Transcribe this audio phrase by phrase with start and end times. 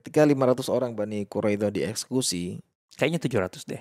[0.00, 3.80] ketika 500 orang Bani Quraidah dieksekusi, Kayaknya 700 deh,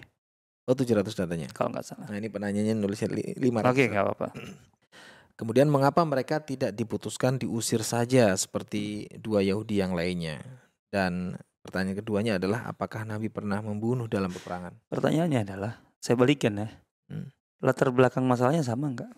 [0.63, 1.47] oh 700 datanya.
[1.51, 2.07] kalau nggak salah.
[2.07, 3.67] Nah, ini penanyanya nulisnya li- 500.
[3.67, 4.27] Oke, nggak apa-apa.
[5.39, 10.39] Kemudian mengapa mereka tidak diputuskan diusir saja seperti dua Yahudi yang lainnya?
[10.91, 14.75] Dan pertanyaan keduanya adalah apakah Nabi pernah membunuh dalam peperangan?
[14.91, 16.67] Pertanyaannya adalah, saya balikin ya.
[17.07, 17.31] Hmm.
[17.59, 19.11] Latar belakang masalahnya sama nggak?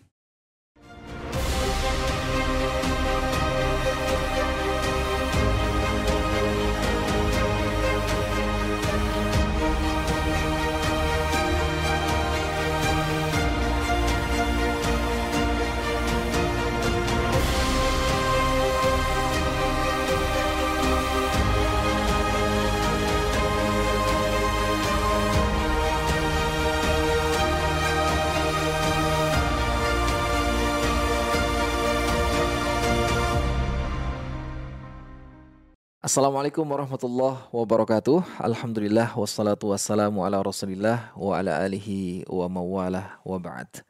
[36.01, 38.25] Assalamualaikum warahmatullahi wabarakatuh.
[38.41, 43.85] Alhamdulillah wassalatu wassalamu ala Rasulillah wa ala alihi wa mawalah wa ba'd.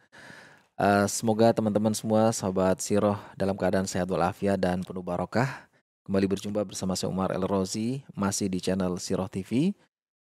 [0.75, 5.71] Eh, semoga teman-teman semua sahabat Siroh dalam keadaan sehat walafiat dan penuh barokah.
[6.03, 9.71] Kembali berjumpa bersama saya Umar El Rozi masih di channel Siroh TV.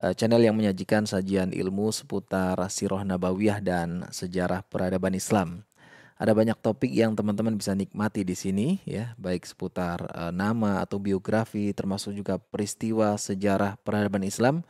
[0.07, 5.67] eh, channel yang menyajikan sajian ilmu seputar Siroh Nabawiyah dan sejarah peradaban Islam.
[6.23, 11.03] Ada banyak topik yang teman-teman bisa nikmati di sini ya, baik seputar eh, nama atau
[11.03, 14.63] biografi termasuk juga peristiwa sejarah peradaban Islam.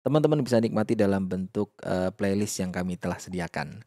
[0.00, 3.84] Teman-teman bisa nikmati dalam bentuk eh, playlist yang kami telah sediakan.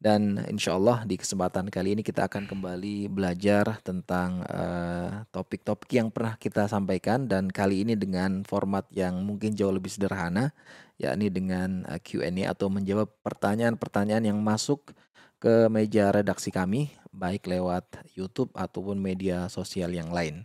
[0.00, 6.08] Dan insya Allah di kesempatan kali ini kita akan kembali belajar tentang eh, topik-topik yang
[6.08, 10.56] pernah kita sampaikan dan kali ini dengan format yang mungkin jauh lebih sederhana,
[10.96, 14.96] yakni dengan eh, Q&A atau menjawab pertanyaan-pertanyaan yang masuk
[15.40, 20.44] ke meja redaksi kami, baik lewat YouTube ataupun media sosial yang lain.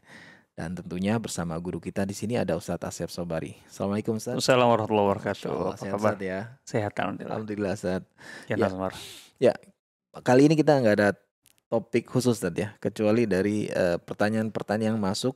[0.56, 3.60] Dan tentunya bersama guru kita di sini ada Ustadz Asep Sobari.
[3.68, 4.40] Assalamualaikum Ustadz.
[4.40, 5.52] Assalamualaikum warahmatullahi wabarakatuh.
[5.52, 6.14] Allah, Apa sehat kabar?
[6.24, 6.40] Ya.
[6.64, 7.36] Sehat alhamdulillah.
[7.36, 8.08] Alhamdulillah Ustadz.
[8.48, 8.64] Ya, Ya.
[8.64, 8.92] Nasmar.
[10.24, 11.10] Kali ini kita nggak ada
[11.68, 15.36] topik khusus Ustadz ya, kecuali dari eh, pertanyaan-pertanyaan yang masuk.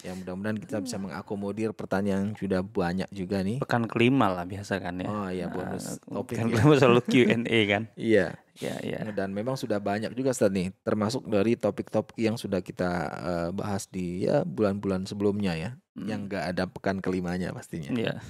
[0.00, 3.60] Ya mudah-mudahan kita bisa mengakomodir pertanyaan yang sudah banyak juga nih.
[3.60, 5.06] Pekan kelima lah biasa kan ya.
[5.06, 6.40] Oh iya Nah, bonus topik.
[6.40, 6.52] Pekan ya.
[6.56, 7.82] kelima selalu Q&A kan.
[8.00, 8.26] Iya.
[8.60, 9.00] Ya, ya.
[9.12, 13.88] Dan memang sudah banyak juga Ustadz nih, termasuk dari topik-topik yang sudah kita eh, bahas
[13.88, 16.08] di ya bulan-bulan sebelumnya ya, Hmm.
[16.08, 17.88] yang nggak ada pekan kelimanya pastinya.
[17.92, 18.20] Ya.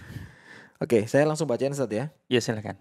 [0.79, 2.05] Oke, saya langsung bacain Ustadz ya.
[2.27, 2.79] Ya silakan.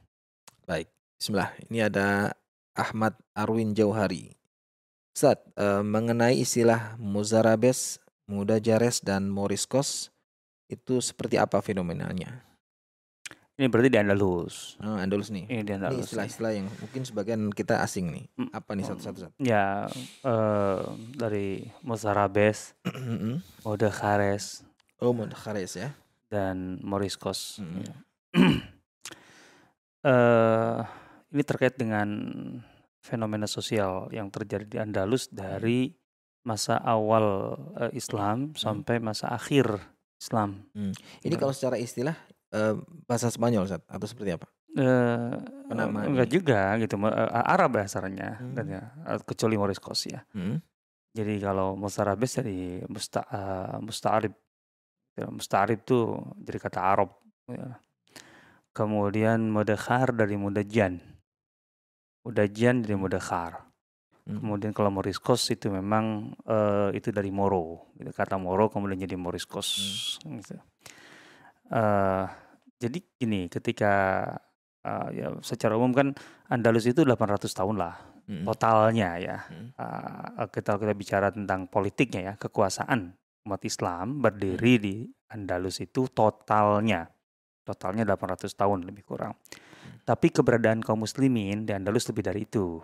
[0.66, 1.52] Baik, Bismillah.
[1.68, 2.38] Ini ada
[2.74, 4.34] Ahmad Arwin Jauhari.
[5.12, 7.98] Ustadz, eh, mengenai istilah Muzarabes,
[8.30, 10.14] Mudajares, dan Moriscos,
[10.70, 12.46] itu seperti apa fenomenanya?
[13.60, 14.80] Ini berarti di Andalus.
[14.80, 15.44] Oh, Andalus nih.
[15.52, 16.08] Ini di Ini Andalus.
[16.08, 18.26] istilah-istilah yang mungkin sebagian kita asing nih.
[18.56, 19.36] Apa nih satu-satu?
[19.36, 19.92] Ya,
[20.24, 20.80] eh,
[21.12, 22.72] dari Mozarabes,
[23.68, 24.64] Modejares,
[25.04, 25.92] oh, Mudakhares ya.
[26.32, 27.60] dan Moriscos.
[27.60, 27.84] Mm.
[27.84, 27.94] Ya.
[30.00, 30.80] Eh,
[31.36, 32.08] ini terkait dengan
[33.04, 35.92] fenomena sosial yang terjadi di Andalus dari
[36.50, 39.70] masa awal eh, Islam sampai masa akhir
[40.18, 40.66] Islam.
[40.74, 41.38] Ini Ya.
[41.38, 42.18] kalau secara istilah
[42.50, 42.74] eh,
[43.06, 44.50] bahasa Spanyol Ustadz, atau seperti apa?
[45.70, 46.34] Penamaan enggak ini.
[46.34, 48.54] juga gitu, eh, Arab dasarnya Hmm.
[48.58, 48.82] kan ya,
[49.22, 50.26] kecuali Moriscos ya.
[50.34, 50.58] Hmm.
[51.14, 54.34] Jadi kalau Mozarabes dari musta, eh, musta'arib.
[55.14, 57.10] Ya, Musta'arib tuh jadi kata Arab.
[57.46, 57.78] ya.
[58.72, 61.02] Kemudian Mudakhar dari Mudajan.
[62.24, 63.69] Mudajan dari Mudakhar.
[64.30, 64.38] Hmm.
[64.38, 67.90] Kemudian kalau Moriscos itu memang eh, itu dari Moro.
[67.98, 68.14] Gitu.
[68.14, 69.70] Kata Moro kemudian jadi Moriscos.
[70.22, 70.54] Gitu.
[71.74, 72.26] Eh,
[72.78, 73.94] jadi gini, ketika
[74.86, 76.08] eh, ya secara umum kan
[76.46, 78.46] Andalus itu 800 tahun lah Hmm.
[78.46, 79.38] totalnya ya.
[79.50, 79.74] Hmm.
[79.74, 83.18] Uh, kita kita bicara tentang politiknya ya, kekuasaan
[83.50, 84.84] umat Islam berdiri Hmm.
[84.86, 84.96] di
[85.34, 87.10] Andalus itu totalnya
[87.66, 89.34] totalnya 800 tahun lebih kurang.
[89.34, 90.06] Hmm.
[90.06, 92.78] Tapi keberadaan kaum muslimin di Andalus lebih dari itu.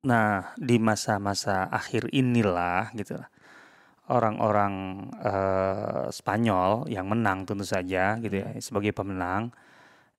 [0.03, 3.15] nah di masa-masa akhir inilah gitu,
[4.11, 8.59] orang-orang uh, Spanyol yang menang tentu saja gitu ya Hmm.
[8.59, 9.55] sebagai pemenang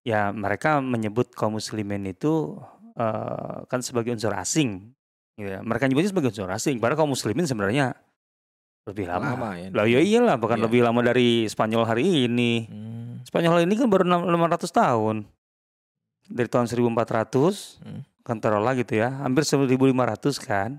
[0.03, 2.57] ya mereka menyebut kaum muslimin itu
[2.97, 4.91] uh, kan sebagai unsur asing
[5.37, 5.61] gitu ya.
[5.61, 7.95] Mereka nyebutnya sebagai unsur asing padahal kaum muslimin sebenarnya
[8.83, 9.37] lebih lama.
[9.37, 9.69] Lama ya.
[9.71, 10.67] Lah ya iyalah bahkan Iya.
[10.67, 12.67] lebih lama dari Spanyol hari ini.
[12.67, 13.23] Hmm.
[13.23, 15.17] Spanyol ini kan baru enam- 500 tahun.
[16.27, 18.03] Dari tahun 1400 Hmm.
[18.23, 20.79] Kan taruhlah gitu ya, hampir 1500 kan.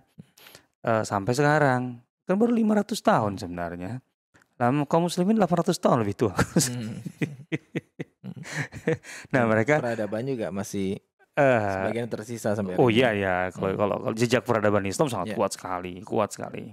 [0.84, 4.00] Eh, sampai sekarang kan baru 500 tahun sebenarnya.
[4.60, 6.36] Nah, kaum muslimin 800 tahun lebih tua.
[6.36, 7.00] Hmm.
[9.34, 11.00] nah, mereka peradaban juga masih
[11.34, 13.80] eh sebagian tersisa sampai Oh iya ya, kalau Hmm.
[13.80, 15.38] kalau kalau jejak peradaban Islam sangat Iya.
[15.42, 16.70] kuat sekali, kuat sekali.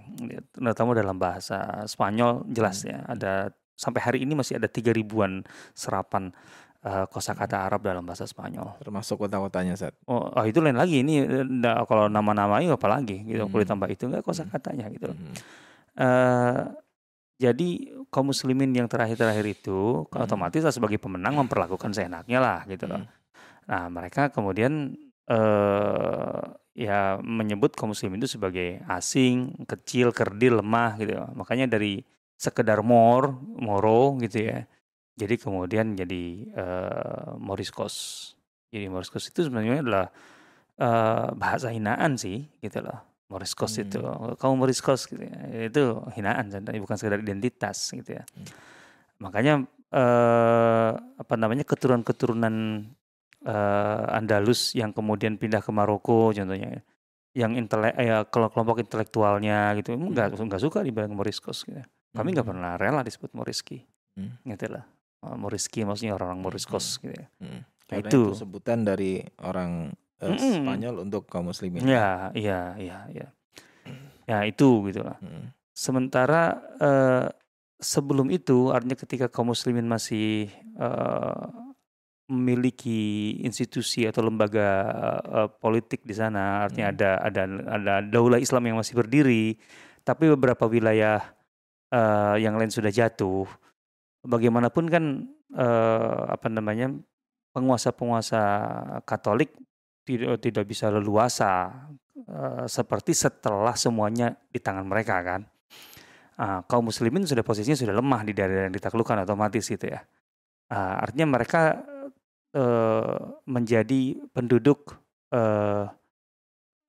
[0.52, 2.92] Terutama dalam bahasa Spanyol jelas Hmm.
[2.92, 3.32] ya, ada
[3.72, 5.40] sampai hari ini masih ada tiga ribuan
[5.72, 6.36] serapan
[6.80, 8.80] eh, kosakata Arab dalam bahasa Spanyol.
[8.80, 9.92] termasuk kota-kotanya saat.
[10.08, 13.66] Oh, oh, itu lain lagi ini nggak- kalau nama-namanya apalagi gitu, kalau Hmm.
[13.68, 15.12] ditambah itu enggak kosakatanya gitu.
[15.12, 15.34] Hmm.
[16.00, 16.60] Eh,
[17.40, 17.68] jadi
[18.08, 20.24] kaum muslimin yang terakhir-terakhir itu Hmm.
[20.24, 23.00] otomatis lah sebagai pemenang memperlakukan seenaknya lah gitu loh.
[23.00, 23.08] Hmm.
[23.68, 24.96] Nah, mereka kemudian
[25.30, 26.42] eh
[26.74, 31.12] ya menyebut kaum muslimin itu sebagai asing, kecil, kerdil, lemah gitu.
[31.36, 32.00] Makanya dari
[32.34, 34.64] sekedar mor, moro gitu ya.
[35.20, 37.94] Jadi kemudian jadi eh moriscos.
[38.72, 40.06] Jadi moriscos itu sebenarnya adalah
[40.80, 43.04] eh bahasa hinaan sih gitu loh.
[43.30, 43.84] Moriscos Hmm.
[43.84, 44.00] itu,
[44.40, 45.68] kaum moriscos gitu ya.
[45.68, 48.24] Itu hinaan sebenarnya bukan sekedar identitas gitu ya.
[48.32, 48.48] Hmm.
[49.20, 49.54] Makanya
[49.92, 52.54] eh apa namanya keturunan-keturunan
[53.40, 56.80] eh Andalus yang kemudian pindah ke Maroko contohnya
[57.30, 61.84] yang intelek ya kalau kelompok intelektualnya gitu enggak enggak suka dibilang Moriscos gitu.
[62.10, 62.52] Kami nggak Hmm.
[62.58, 63.86] pernah rela disebut Moriski.
[64.18, 64.34] Hmm.
[64.42, 64.82] Gitu lah.
[65.20, 67.28] Eh, Moriski maksudnya orang-orang Moriscos gitu ya.
[67.44, 67.60] Hmm.
[67.90, 68.32] Nah, itu.
[68.32, 70.64] itu sebutan dari orang eh, Mm-mm.
[70.64, 71.84] Spanyol untuk kaum muslimin.
[71.84, 73.28] Ya, iya, iya, iya.
[74.24, 75.18] Ya itu gitu lah.
[75.20, 75.52] Hmm.
[75.76, 77.28] Sementara eh,
[77.80, 81.44] sebelum itu artinya ketika kaum muslimin masih eh,
[82.30, 84.68] memiliki institusi atau lembaga
[85.26, 86.96] eh, politik di sana, artinya Hmm.
[86.96, 87.42] ada ada
[87.76, 89.58] ada daulah Islam yang masih berdiri,
[90.06, 91.20] tapi beberapa wilayah
[91.90, 93.50] eh, yang lain sudah jatuh.
[94.20, 95.04] Bagaimanapun kan
[95.56, 96.92] eh, apa namanya
[97.56, 98.42] penguasa-penguasa
[99.08, 99.56] Katolik
[100.04, 101.72] tidak tidak bisa leluasa
[102.20, 105.42] eh, seperti setelah semuanya di tangan mereka kan.
[106.40, 110.00] Ah, kaum muslimin sudah posisinya sudah lemah di daerah yang ditaklukkan otomatis gitu ya.
[110.72, 111.80] Ah, artinya mereka
[112.52, 113.16] eh,
[113.48, 114.96] menjadi penduduk
[115.32, 115.84] eh,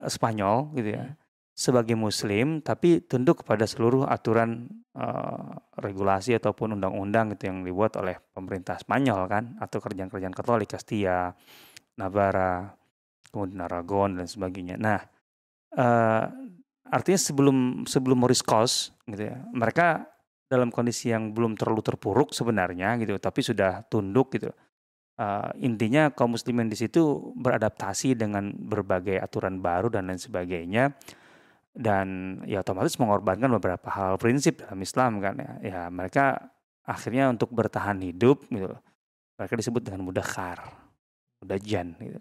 [0.01, 1.13] Spanyol gitu ya
[1.61, 4.65] sebagai muslim tapi tunduk kepada seluruh aturan
[4.97, 11.29] eh, regulasi ataupun undang-undang gitu yang dibuat oleh pemerintah Spanyol kan atau kerajaan-kerajaan Katolik Castilla,
[12.01, 12.73] Navarra,
[13.29, 14.81] kemudian Aragon dan sebagainya.
[14.81, 15.05] Nah,
[15.77, 16.25] eh,
[16.89, 20.09] artinya sebelum sebelum Moriscos gitu ya, mereka
[20.49, 24.49] dalam kondisi yang belum terlalu terpuruk sebenarnya gitu, tapi sudah tunduk gitu.
[25.21, 30.97] Eh, intinya kaum muslimin di situ beradaptasi dengan berbagai aturan baru dan lain sebagainya
[31.71, 35.51] dan ya otomatis mengorbankan beberapa hal prinsip dalam Islam kan ya.
[35.63, 36.51] Ya mereka
[36.83, 38.75] akhirnya untuk bertahan hidup gitu.
[39.39, 40.61] Mereka disebut dengan mudahkar,
[41.41, 42.19] mudajan gitu.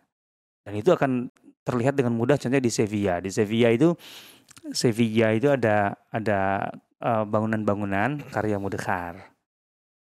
[0.65, 1.29] Dan itu akan
[1.67, 3.19] terlihat dengan mudah contohnya di Sevilla.
[3.19, 3.93] Di Sevilla itu
[4.73, 6.71] Sevilla itu ada ada
[7.03, 9.19] eh, bangunan-bangunan karya mudahkar.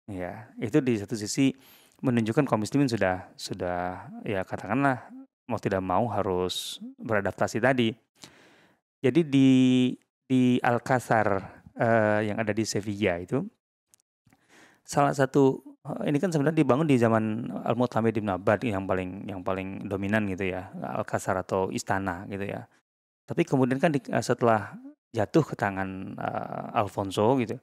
[0.10, 1.54] Ya, itu di satu sisi
[2.02, 5.06] menunjukkan kaum muslimin sudah sudah ya katakanlah
[5.46, 7.94] mau tidak mau harus beradaptasi tadi.
[9.00, 9.50] Jadi di
[10.30, 11.28] di Alcazar
[11.80, 13.40] eh, yang ada di Sevilla itu
[14.84, 19.42] salah satu eh, ini kan sebenarnya dibangun di zaman Al-Mu'tamid Ibn Abbad yang paling yang
[19.42, 22.68] paling dominan gitu ya, Alcazar atau istana gitu ya.
[23.24, 24.76] Tapi kemudian kan di- eh, setelah
[25.16, 27.56] jatuh ke tangan eh, Alfonso gitu,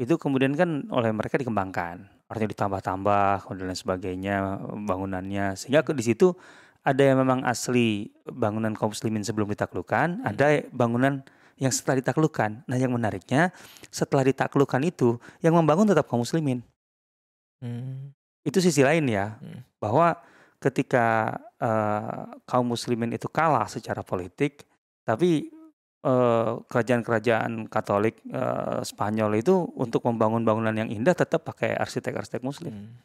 [0.00, 6.32] itu kemudian kan oleh mereka dikembangkan, artinya ditambah-tambah lain sebagainya bangunannya sehingga di situ
[6.80, 11.20] ada yang memang asli bangunan kaum muslimin sebelum ditaklukkan, ada bangunan
[11.60, 12.64] yang setelah ditaklukkan.
[12.64, 13.52] Nah, yang menariknya
[13.92, 16.64] setelah ditaklukkan itu yang membangun tetap kaum muslimin.
[17.60, 18.16] Hmm.
[18.40, 19.60] Itu sisi lain ya, Hmm.
[19.76, 20.16] bahwa
[20.56, 24.64] ketika eh, kaum muslimin itu kalah secara politik,
[25.04, 25.52] tapi
[26.00, 32.72] eh, kerajaan-kerajaan Katolik eh, Spanyol itu untuk membangun bangunan yang indah tetap pakai arsitek-arsitek muslim.
[32.72, 32.96] Hmm.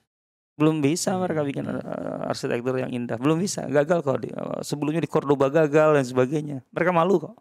[0.55, 4.23] Belum bisa mereka Hmm, bikin eh, arsitektur yang indah, belum bisa, gagal kok.
[4.23, 6.57] Di, eh, sebelumnya di Cordoba gagal dan sebagainya.
[6.71, 7.35] Mereka malu kok,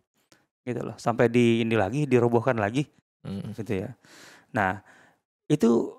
[0.67, 0.99] gitu loh.
[0.99, 2.91] Sampai di ini lagi, dirobohkan lagi,
[3.23, 3.55] Hmm.
[3.55, 3.95] gitu ya.
[4.51, 4.83] Nah,
[5.47, 5.95] itu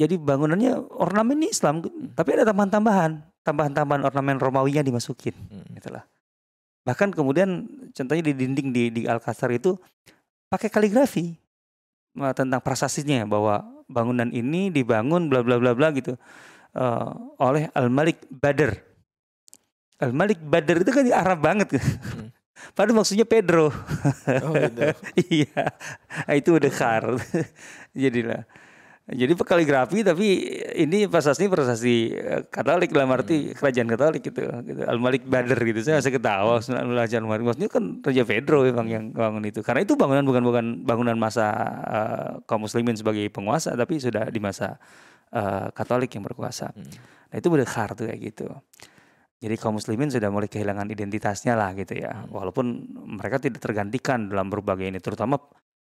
[0.00, 1.84] jadi bangunannya ornamen Islam,
[2.16, 5.68] tapi ada tambahan-tambahan, tambahan-tambahan ornamen Romawinya dimasukin, Hmm.
[5.76, 6.08] gitu lah.
[6.88, 9.76] Bahkan kemudian contohnya di dinding di di Alcazar itu
[10.48, 11.36] pakai kaligrafi.
[12.14, 16.14] uh, tentang prasasinya bahwa bangunan ini dibangun bla bla bla bla gitu
[16.74, 18.74] uh, oleh Al Malik Badr.
[20.02, 21.78] Al Malik Badr itu kan di Arab banget.
[21.78, 22.30] Hmm.
[22.76, 23.70] Padahal maksudnya Pedro.
[23.70, 24.94] Oh, gitu.
[25.42, 25.74] iya.
[26.26, 27.04] Nah, itu udah kar.
[27.94, 28.46] Jadilah
[29.04, 30.48] jadi kaligrafi tapi
[30.80, 33.60] ini prasasti prasasti eh, Katolik dalam arti hmm.
[33.60, 34.80] kerajaan Katolik gitu, gitu.
[34.80, 35.84] Al Malik Badr gitu.
[35.84, 37.44] Saya masih ketawa kerajaan Malik.
[37.44, 39.60] Maksudnya kan Raja Pedro memang yang bangun itu.
[39.60, 41.52] Karena itu bangunan bukan bukan bangunan masa
[41.84, 44.80] uh, kaum muslimin sebagai penguasa tapi sudah di masa
[45.36, 46.72] uh, Katolik yang berkuasa.
[46.72, 46.88] Hmm.
[47.28, 48.48] Nah, itu udah khar tuh kayak gitu.
[49.36, 52.24] Jadi kaum muslimin sudah mulai kehilangan identitasnya lah gitu ya.
[52.24, 52.32] Hmm.
[52.32, 52.88] Walaupun
[53.20, 55.36] mereka tidak tergantikan dalam berbagai ini terutama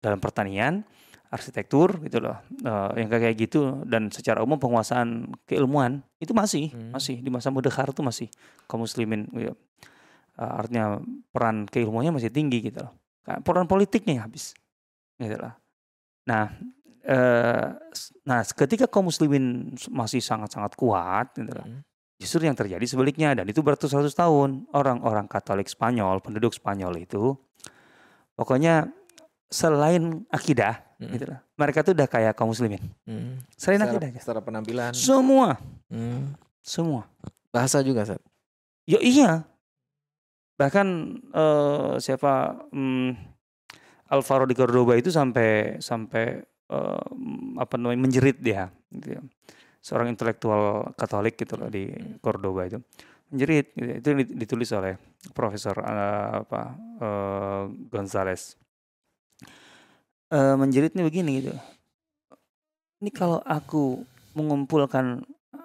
[0.01, 0.81] dalam pertanian
[1.33, 2.37] arsitektur gitu loh
[2.69, 6.93] uh, yang kayak gitu dan secara umum penguasaan keilmuan itu masih hmm.
[6.93, 8.29] masih di masa Mudekhar itu masih
[8.69, 9.57] kaum muslimin gitu.
[10.37, 11.01] uh, artinya
[11.33, 12.93] peran keilmuannya masih tinggi gitu loh
[13.25, 14.53] peran politiknya habis
[15.17, 15.57] gitu loh
[16.29, 16.53] nah
[17.09, 17.81] uh,
[18.29, 21.81] nah ketika kaum muslimin masih sangat-sangat kuat gitu loh hmm.
[22.21, 27.41] justru yang terjadi sebaliknya dan itu beratus-ratus tahun orang-orang Katolik Spanyol penduduk Spanyol itu
[28.37, 28.93] pokoknya
[29.53, 31.13] selain akidah hmm.
[31.13, 31.39] gitu lah.
[31.61, 32.81] Mereka tuh udah kayak kaum muslimin.
[33.05, 33.39] Hmm.
[33.55, 34.93] Selain secara, akidah Secara penampilan.
[34.97, 35.61] Semua.
[35.93, 36.33] Hmm.
[36.65, 37.05] Semua.
[37.53, 38.19] Bahasa juga, Sat.
[38.89, 39.45] Ya iya.
[40.57, 40.87] Bahkan
[41.37, 43.13] uh, siapa um,
[44.09, 46.41] Alvaro di Cordoba itu sampai sampai
[46.73, 47.07] uh,
[47.61, 49.23] apa namanya menjerit dia gitu ya.
[49.83, 51.93] Seorang intelektual Katolik gitu loh di
[52.25, 52.81] Cordoba itu.
[53.33, 53.93] Menjerit gitu.
[54.01, 54.97] itu ditulis oleh
[55.33, 56.63] Profesor uh, apa
[57.01, 58.57] uh, Gonzales
[60.33, 61.55] uh, menjeritnya begini gitu.
[63.05, 64.01] Ini kalau aku
[64.33, 65.21] mengumpulkan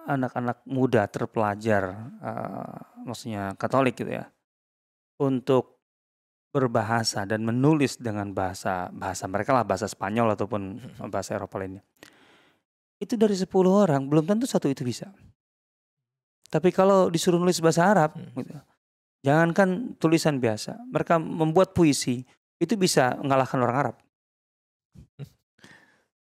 [0.07, 2.75] anak-anak muda terpelajar, uh,
[3.07, 4.27] maksudnya Katolik gitu ya,
[5.23, 5.79] untuk
[6.51, 11.07] berbahasa dan menulis dengan bahasa bahasa mereka lah bahasa Spanyol ataupun hmm.
[11.11, 11.83] bahasa Eropa lainnya.
[12.97, 15.13] Itu dari 10 orang belum tentu satu itu bisa.
[16.47, 18.33] Tapi kalau disuruh nulis bahasa Arab, hmm.
[18.41, 18.55] gitu,
[19.21, 22.23] jangankan tulisan biasa, mereka membuat puisi
[22.57, 23.95] itu bisa mengalahkan orang Arab.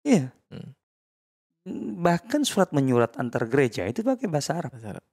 [0.06, 0.30] Iya.
[0.54, 0.70] Hmm.
[2.06, 4.70] Bahkan surat menyurat antar gereja itu pakai bahasa Arab.
[4.78, 5.06] Bahasa Arab.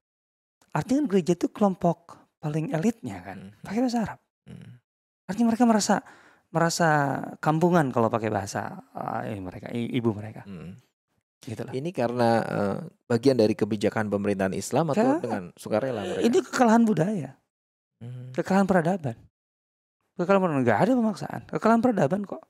[0.72, 3.64] Artinya gereja itu kelompok paling elitnya kan, hmm.
[3.64, 4.20] pakai bahasa Arab.
[4.44, 4.80] Hmm.
[5.24, 5.94] Artinya mereka merasa
[6.52, 6.88] merasa
[7.40, 10.44] kampungan kalau pakai bahasa uh, mereka ibu mereka.
[10.44, 10.76] Hmm.
[11.42, 12.78] Gitu Ini karena uh,
[13.10, 16.22] bagian dari kebijakan pemerintahan Islam atau Ke, dengan sukarela mereka?
[16.22, 17.30] Ini kekalahan budaya,
[17.98, 18.36] hmm.
[18.36, 19.16] kekalahan peradaban.
[20.14, 22.44] Kekalahan nggak ada pemaksaan, kekalahan peradaban kok.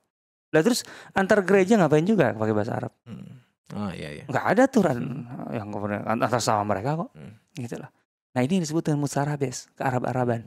[0.53, 0.85] Lah terus
[1.17, 2.93] antar gereja ngapain juga pakai bahasa Arab?
[3.09, 3.41] Hmm.
[3.73, 4.23] Oh iya iya.
[4.29, 5.49] Enggak ada aturan hmm.
[5.49, 7.09] yang kemudian antar sama mereka kok.
[7.17, 7.33] Hmm.
[7.57, 7.89] Gitu lah.
[8.37, 10.45] Nah ini disebut dengan musarabes, ke Arab-Araban.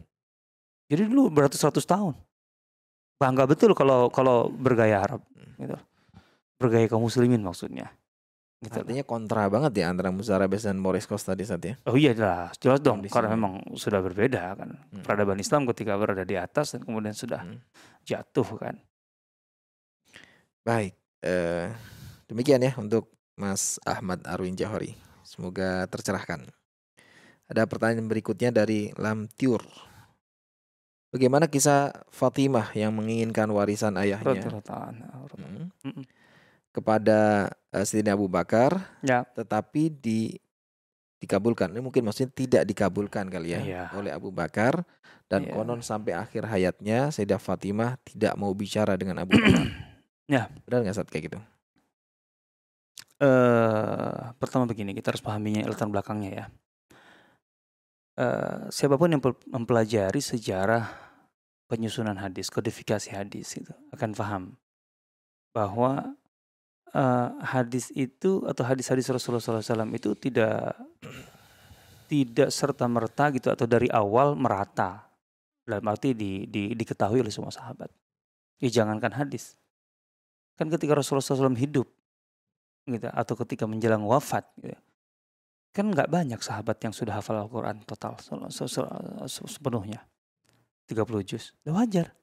[0.87, 2.15] Jadi dulu beratus-ratus tahun.
[3.19, 5.27] Bangga betul kalau kalau bergaya Arab.
[5.35, 5.59] Hmm.
[5.59, 5.77] Gitu.
[6.63, 7.91] Bergaya kaum muslimin maksudnya.
[8.57, 11.75] Gitu Artinya kontra banget ya antara Musarabes dan Moriscos tadi saat ya.
[11.85, 13.05] Oh iya jelas, jelas dong.
[13.05, 14.71] Karena memang sudah berbeda kan.
[14.73, 15.05] Hmm.
[15.05, 17.61] Peradaban Islam ketika berada di atas dan kemudian sudah hmm.
[18.09, 18.81] jatuh kan.
[20.67, 21.71] Baik, eh,
[22.27, 23.07] demikian ya untuk
[23.39, 24.99] Mas Ahmad Arwin Johari.
[25.23, 26.43] Semoga tercerahkan.
[27.47, 29.63] Ada pertanyaan berikutnya dari Lam Tiur.
[31.15, 36.03] Bagaimana kisah Fatimah yang menginginkan warisan ayahnya hmm,
[36.75, 39.23] kepada uh, Sayyidina Abu Bakar, ya.
[39.23, 40.35] tetapi di
[41.23, 41.71] dikabulkan.
[41.71, 43.85] Ini mungkin maksudnya tidak dikabulkan kali ya, ya.
[43.95, 44.83] oleh Abu Bakar
[45.31, 45.55] dan ya.
[45.55, 49.86] konon sampai akhir hayatnya Sayyidah Fatimah tidak mau bicara dengan Abu Bakar.
[50.27, 50.51] Ya.
[50.67, 51.39] Benar nggak saat kayak gitu?
[53.17, 56.45] Uh, pertama begini, kita harus pahaminya latar belakangnya ya.
[58.17, 60.89] Uh, siapa pun yang mempelajari sejarah
[61.69, 64.43] penyusunan hadis, kodifikasi hadis itu akan paham
[65.57, 66.17] bahwa
[66.93, 70.77] uh, hadis itu atau hadis-hadis Rasulullah SAW itu tidak
[72.07, 75.11] tidak serta merta gitu atau dari awal merata
[75.67, 77.91] dalam arti di, di, diketahui oleh semua sahabat.
[78.63, 79.59] Ya jangankan hadis,
[80.57, 81.85] Kan ketika Rasulullah SAW hidup
[82.89, 84.81] gitu atau ketika menjelang wafat gitu,
[85.77, 88.17] kan nggak banyak sahabat yang sudah hafal Al-Quran total
[89.29, 90.01] sepenuhnya
[90.89, 91.53] 30 juz.
[91.69, 92.17] Ya wajar.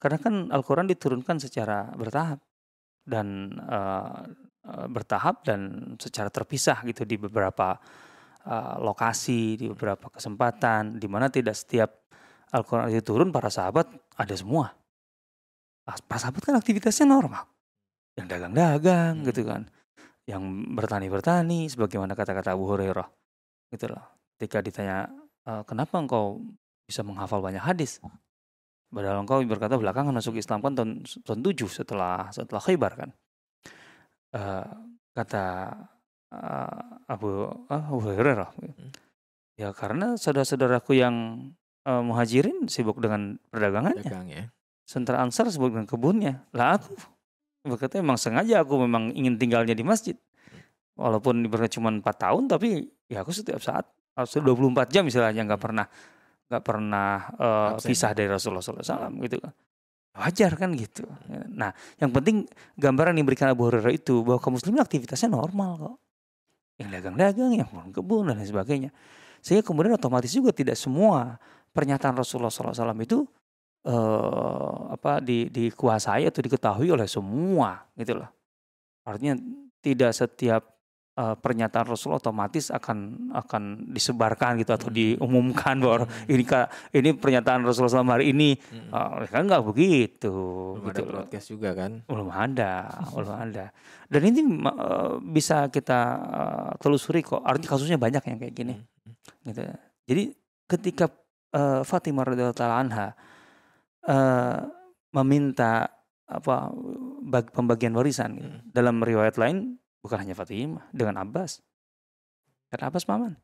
[0.00, 2.40] Karena kan Al-Quran diturunkan secara bertahap
[3.04, 4.24] dan uh,
[4.88, 7.76] bertahap dan secara terpisah gitu di beberapa
[8.48, 12.08] uh, lokasi, di beberapa kesempatan, di mana tidak setiap
[12.48, 14.72] Al-Quran itu turun para sahabat ada semua.
[15.84, 17.57] Para sahabat kan aktivitasnya normal
[18.18, 19.26] yang dagang-dagang hmm.
[19.30, 19.62] gitu kan
[20.28, 20.42] yang
[20.76, 23.08] bertani-bertani sebagaimana kata-kata Abu Hurairah
[23.72, 24.04] gitu loh
[24.36, 25.08] ketika ditanya
[25.46, 26.42] e, kenapa engkau
[26.84, 28.02] bisa menghafal banyak hadis
[28.92, 30.90] padahal engkau berkata belakangan masuk Islam kan tahun,
[31.24, 33.10] tahun 7 setelah setelah Khaybar kan
[34.34, 34.66] uh,
[35.16, 35.46] kata
[36.32, 38.50] uh, Abu uh, Abu Hurairah.
[38.54, 38.90] Hmm.
[39.58, 41.14] Ya karena saudara-saudaraku yang
[41.88, 44.06] uh, muhajirin sibuk dengan perdagangannya.
[44.06, 44.44] Dagang, ya.
[44.86, 46.46] Sementara Ansar sibuk dengan kebunnya.
[46.54, 46.94] Lah aku
[47.64, 50.16] berkata emang sengaja aku memang ingin tinggalnya di masjid.
[50.98, 53.86] Walaupun ibaratnya cuma 4 tahun tapi ya aku setiap saat
[54.18, 55.86] 24 jam misalnya nggak pernah
[56.48, 59.54] nggak pernah uh, pisah dari Rasulullah SAW gitu kan
[60.18, 61.06] wajar kan gitu.
[61.54, 61.70] Nah,
[62.02, 62.42] yang penting
[62.74, 65.96] gambaran yang diberikan Abu Hurairah itu bahwa kaum muslimin aktivitasnya normal kok.
[66.78, 68.90] Yang dagang-dagang, yang kebun dan lain sebagainya.
[69.38, 71.38] Sehingga kemudian otomatis juga tidak semua
[71.70, 73.22] pernyataan Rasulullah SAW itu
[73.88, 78.30] uh, apa di, dikuasai atau diketahui oleh semua gitu loh.
[79.08, 79.40] Artinya
[79.80, 80.78] tidak setiap
[81.18, 84.96] uh, pernyataan Rasul otomatis akan akan disebarkan gitu atau hmm.
[84.96, 86.30] diumumkan bahwa hmm.
[86.30, 86.44] ini
[86.94, 88.94] ini pernyataan Rasulullah SAW hari ini hmm.
[88.94, 90.32] uh, kan nggak begitu
[90.78, 92.72] belum gitu ada broadcast juga kan belum ada
[93.10, 93.64] belum ada
[94.06, 94.40] dan ini
[94.70, 98.74] uh, bisa kita uh, telusuri kok artinya kasusnya banyak yang kayak gini
[99.42, 99.62] gitu
[100.08, 100.22] jadi
[100.68, 101.10] ketika
[101.56, 103.16] uh, Fatimah radhiyallahu anha
[104.08, 104.64] uh,
[105.12, 105.92] meminta
[106.28, 106.72] apa
[107.24, 108.48] bag, pembagian warisan gitu.
[108.48, 108.72] hmm.
[108.72, 111.58] dalam riwayat lain Bukan hanya Fatimah, dengan Abbas.
[112.70, 113.34] Kan Abbas paman.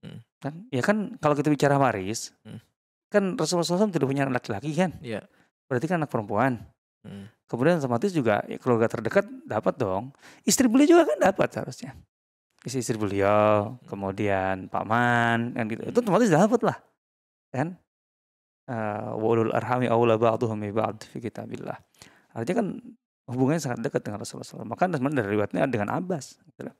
[0.00, 0.24] Hmm.
[0.40, 2.60] Kan ya kan kalau kita bicara waris, hmm.
[3.12, 4.96] kan Rasulullah SAW tidak punya anak laki-laki kan?
[5.04, 5.28] Iya.
[5.68, 6.64] Berarti kan anak perempuan.
[7.04, 7.28] Hmm.
[7.44, 10.14] Kemudian otomatis juga ya, keluarga terdekat dapat dong.
[10.48, 11.92] Istri beliau juga kan dapat seharusnya.
[12.64, 13.88] Istri-istri beliau, hmm.
[13.88, 15.82] kemudian paman, kan gitu.
[15.84, 16.78] Itu otomatis dapat lah.
[17.52, 17.76] Kan?
[18.70, 21.74] Uh, arhami awla ba'duhum ba'd fi kitabillah.
[22.38, 22.68] Artinya kan
[23.26, 24.62] hubungannya sangat dekat dengan Rasulullah SAW.
[24.62, 26.38] Maka sebenarnya dari riwayatnya dengan Abbas.
[26.38, 26.70] Gitu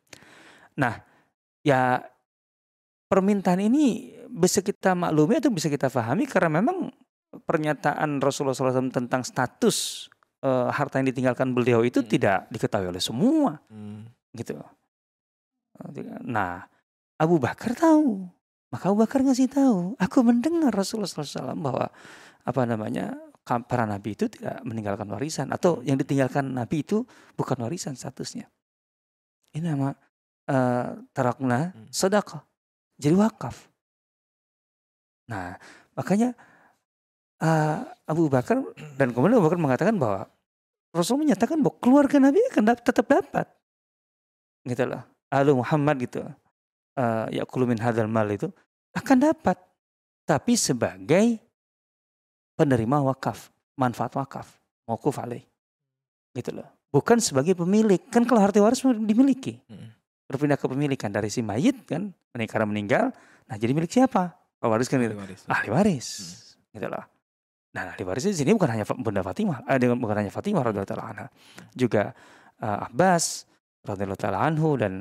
[0.78, 1.02] nah,
[1.66, 1.98] ya
[3.10, 6.94] permintaan ini bisa kita maklumi atau bisa kita pahami karena memang
[7.42, 10.06] pernyataan Rasulullah SAW tentang status
[10.42, 12.08] uh, harta yang ditinggalkan beliau itu hmm.
[12.10, 14.06] tidak diketahui oleh semua, hmm.
[14.34, 14.58] gitu.
[16.26, 16.60] Nah,
[17.16, 18.28] Abu Bakar tahu,
[18.70, 19.98] maka Abu Bakar ngasih tahu.
[19.98, 21.90] Aku mendengar Rasulullah SAW bahwa
[22.46, 27.02] apa namanya para nabi itu tidak meninggalkan warisan atau yang ditinggalkan nabi itu
[27.34, 28.46] bukan warisan statusnya.
[29.50, 29.90] Ini nama
[30.46, 31.90] uh, tarakna hmm.
[31.90, 32.46] sedekah.
[33.00, 33.66] Jadi wakaf.
[35.26, 35.58] Nah,
[35.98, 36.30] makanya
[37.42, 38.62] uh, Abu Bakar
[38.94, 40.30] dan kemudian Abu Bakar mengatakan bahwa
[40.94, 43.46] Rasul menyatakan bahwa keluarga Nabi akan tetap dapat.
[44.62, 45.02] Gitu loh.
[45.30, 46.22] Alu Muhammad gitu.
[46.98, 48.50] Uh, ya kulumin hadal mal itu
[48.94, 49.56] akan dapat.
[50.26, 51.42] Tapi sebagai
[52.54, 54.46] penerima wakaf, manfaat wakaf,
[54.86, 55.42] mauquf alaih.
[56.36, 56.68] Gitu loh.
[56.90, 57.98] Bukan sebagai pemilik.
[58.10, 59.58] Kan kalau harta waris dimiliki.
[59.66, 59.90] Hmm.
[60.30, 63.04] Berpindah ke pemilikan dari si mayit kan, karena meninggal,
[63.50, 64.30] nah jadi milik siapa?
[64.62, 65.16] Waris kan gitu.
[65.16, 65.40] ahli waris.
[65.50, 66.08] Ahli waris.
[66.22, 66.78] Hmm.
[66.78, 67.04] Gitu loh.
[67.70, 71.26] Nah, ahli waris di sini bukan hanya Bunda Fatimah, eh, bukan hanya Fatimah radhiyallahu anha.
[71.74, 72.14] Juga
[72.62, 73.46] uh, Abbas
[73.86, 74.92] radhiyallahu taala anhu dan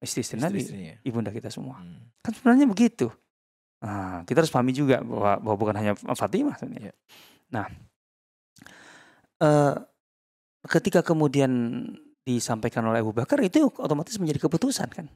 [0.00, 0.64] istri-istri Nabi,
[1.04, 1.78] ibunda kita semua.
[1.78, 2.08] Hmm.
[2.24, 3.12] Kan sebenarnya begitu.
[3.80, 6.92] Nah, kita harus pahami juga bahwa, bahwa bukan hanya Fatimah sebenarnya.
[6.92, 6.94] Ya.
[7.52, 7.66] Nah,
[9.40, 9.74] uh,
[10.68, 11.52] ketika kemudian
[12.24, 15.06] disampaikan oleh Abu Bakar itu otomatis menjadi keputusan kan.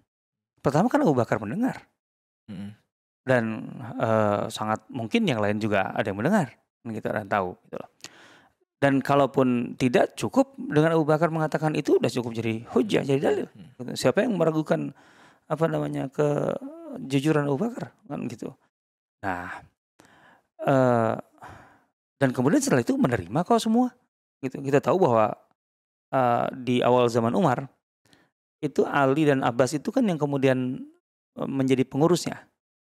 [0.64, 1.84] Pertama kan Abu Bakar mendengar.
[2.48, 2.70] -hmm.
[3.24, 3.68] Dan
[4.00, 6.56] uh, sangat mungkin yang lain juga ada yang mendengar.
[6.84, 7.88] Kita dan tahu gitu loh.
[8.84, 13.46] Dan kalaupun tidak cukup dengan Abu Bakar mengatakan itu sudah cukup jadi hujah, jadi dalil.
[13.48, 13.96] -hmm.
[13.96, 14.92] Siapa yang meragukan
[15.48, 16.52] apa namanya ke
[17.00, 18.52] jujuran Abu Bakar kan gitu.
[19.24, 19.64] Nah,
[20.68, 21.16] uh,
[22.20, 23.88] dan kemudian setelah itu menerima kau semua.
[24.44, 24.60] Gitu.
[24.60, 25.32] Kita tahu bahwa
[26.12, 27.64] uh, di awal zaman Umar
[28.60, 30.84] itu Ali dan Abbas itu kan yang kemudian
[31.40, 32.36] uh, menjadi pengurusnya,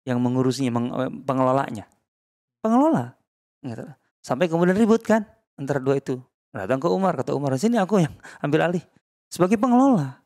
[0.06, 0.94] yang mengurusnya, meng,
[1.26, 1.90] pengelolanya,
[2.62, 3.18] pengelola.
[3.58, 3.82] Gitu.
[4.22, 5.26] Sampai kemudian ribut kan
[5.60, 6.16] antara dua itu.
[6.50, 8.84] Datang ke Umar, kata Umar, sini aku yang ambil alih
[9.30, 10.18] sebagai pengelola.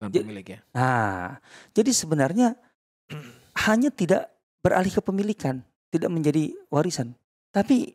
[0.00, 0.60] Bukan pemilik ya.
[0.72, 1.36] Nah,
[1.76, 2.56] jadi sebenarnya
[3.68, 4.32] hanya tidak
[4.64, 5.60] beralih ke pemilikan,
[5.92, 7.12] tidak menjadi warisan.
[7.52, 7.92] Tapi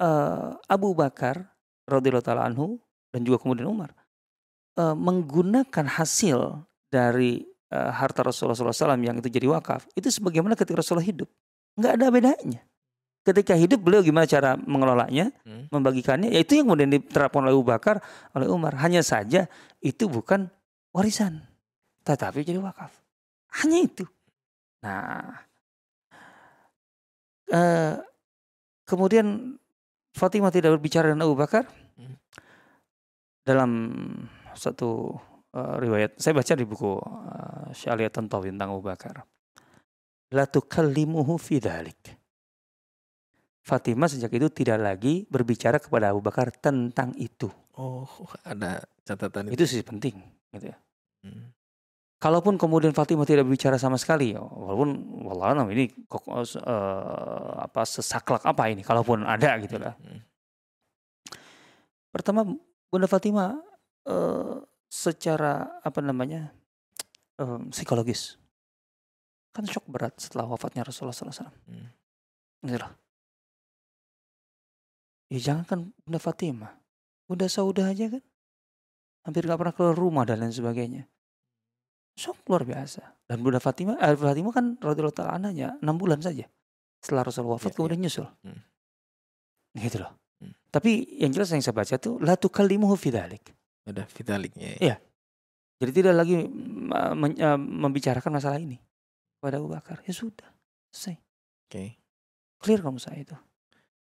[0.00, 1.52] uh, Abu Bakar
[1.84, 2.80] radhiyallahu taala anhu
[3.12, 3.92] dan juga kemudian Umar
[4.78, 10.80] uh, menggunakan hasil dari uh, harta Rasulullah SAW yang itu jadi wakaf itu sebagaimana ketika
[10.80, 11.28] Rasulullah hidup
[11.76, 12.60] nggak ada bedanya.
[13.22, 15.70] Ketika hidup beliau gimana cara mengelolanya, hmm.
[15.70, 18.02] membagikannya, ya itu yang kemudian diterapkan oleh Abu Bakar,
[18.34, 18.74] oleh Umar.
[18.82, 19.46] Hanya saja
[19.78, 20.50] itu bukan
[20.90, 21.38] warisan,
[22.02, 22.90] tetapi jadi wakaf.
[23.62, 24.02] Hanya itu.
[24.82, 25.46] Nah,
[27.46, 27.94] eh,
[28.82, 29.54] kemudian
[30.12, 31.64] Fatimah tidak berbicara dengan Abu Bakar
[31.96, 32.16] hmm.
[33.46, 33.70] dalam
[34.52, 35.16] satu
[35.56, 36.20] uh, riwayat.
[36.20, 39.24] Saya baca di buku uh, Syariat Tantawi tentang Abu Bakar.
[40.32, 42.21] La tukallimuhu fi dhalik.
[43.62, 47.46] Fatimah sejak itu tidak lagi berbicara kepada Abu Bakar tentang itu.
[47.78, 48.10] Oh,
[48.42, 49.62] ada catatan itu.
[49.62, 50.18] Itu sih penting,
[50.50, 50.76] gitu ya.
[51.22, 51.54] Hmm.
[52.18, 58.66] Kalaupun kemudian Fatimah tidak berbicara sama sekali, ya, walaupun wallahualam ini uh, apa sesaklak apa
[58.66, 59.94] ini, kalaupun ada gitu lah.
[59.94, 60.20] Hmm.
[62.10, 62.42] Pertama,
[62.90, 63.62] Bunda Fatimah
[64.10, 64.58] uh,
[64.90, 66.52] secara apa namanya
[67.40, 68.36] um, psikologis
[69.52, 71.52] kan shock berat setelah wafatnya Rasulullah SAW.
[71.68, 71.88] Hmm.
[72.64, 73.01] Gitu loh.
[75.32, 76.76] Ya jangan kan Bunda Fatimah.
[77.24, 78.20] Bunda Saudah aja kan.
[79.24, 81.08] Hampir gak pernah keluar rumah dan lain sebagainya.
[82.12, 83.00] Sok luar biasa.
[83.24, 86.44] Dan Bunda Fatimah, eh, Fatimah kan radhiyallahu taala anaknya 6 bulan saja.
[87.00, 88.04] Setelah Rasul wafat ya, kemudian ya.
[88.04, 88.28] nyusul.
[88.44, 88.60] Hmm.
[89.72, 90.12] Gitu loh.
[90.44, 90.52] Hmm.
[90.68, 93.56] Tapi yang jelas yang saya baca tuh la tukallimuhu fidalik.
[93.88, 94.76] Ada fidaliknya.
[94.76, 94.78] Ya.
[94.84, 94.96] Iya.
[95.80, 98.76] Jadi tidak lagi uh, membicarakan masalah ini
[99.40, 100.04] kepada Abu Bakar.
[100.04, 100.46] Ya sudah,
[100.92, 101.16] selesai.
[101.16, 101.72] Oke.
[101.72, 101.88] Okay.
[102.60, 103.34] Clear kamu saya itu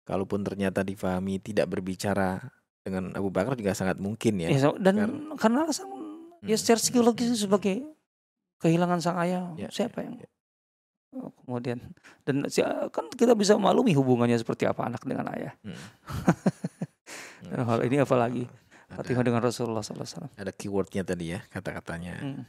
[0.07, 2.39] kalaupun ternyata difahami tidak berbicara
[2.87, 4.49] dengan Abu Bakar juga sangat mungkin ya.
[4.55, 5.91] ya dan karena, karena alasan
[6.47, 6.61] ya hmm.
[6.63, 7.83] secara psikologis sebagai
[8.63, 10.31] kehilangan sang ayah ya, siapa yang ya.
[11.17, 11.81] Oh, kemudian
[12.23, 12.47] dan
[12.95, 15.53] kan kita bisa maklumi hubungannya seperti apa anak dengan ayah.
[15.67, 15.77] Hmm.
[17.69, 18.45] hal ini apalagi
[18.87, 20.31] Fatimah dengan Rasulullah SAW.
[20.39, 22.15] Ada keywordnya tadi ya kata-katanya.
[22.23, 22.43] Hmm.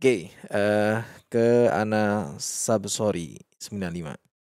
[0.00, 0.96] okay, uh, eh,
[1.30, 4.31] ke Ana Sabsori 95.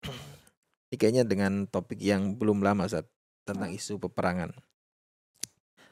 [0.92, 3.08] Ini kayaknya dengan topik yang belum lama saat
[3.48, 4.52] tentang isu peperangan.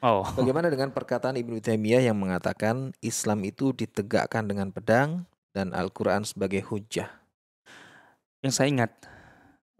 [0.04, 0.28] Oh.
[0.36, 5.24] Bagaimana dengan perkataan Ibnu Taimiyah yang mengatakan Islam itu ditegakkan dengan pedang
[5.56, 7.08] dan Al-Qur'an sebagai hujah?
[8.44, 8.92] Yang saya ingat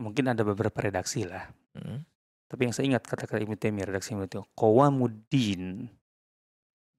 [0.00, 1.52] mungkin ada beberapa redaksi lah.
[1.76, 2.00] Hmm.
[2.48, 5.92] Tapi yang saya ingat kata-kata Ibnu Taimiyah redaksi itu qawamuddin